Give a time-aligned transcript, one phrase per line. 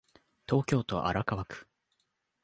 [0.49, 1.67] 東京都荒川区